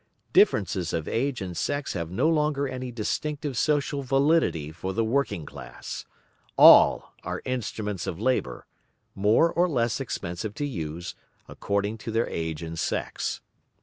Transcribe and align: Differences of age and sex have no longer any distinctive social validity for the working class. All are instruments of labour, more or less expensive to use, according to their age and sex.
Differences 0.33 0.93
of 0.93 1.07
age 1.07 1.41
and 1.43 1.55
sex 1.55 1.93
have 1.93 2.09
no 2.09 2.27
longer 2.27 2.67
any 2.67 2.91
distinctive 2.91 3.55
social 3.55 4.01
validity 4.01 4.71
for 4.71 4.93
the 4.93 5.03
working 5.03 5.45
class. 5.45 6.05
All 6.57 7.13
are 7.23 7.43
instruments 7.45 8.07
of 8.07 8.19
labour, 8.19 8.65
more 9.13 9.53
or 9.53 9.69
less 9.69 10.01
expensive 10.01 10.55
to 10.55 10.65
use, 10.65 11.13
according 11.47 11.99
to 11.99 12.09
their 12.09 12.27
age 12.29 12.63
and 12.63 12.79
sex. 12.79 13.41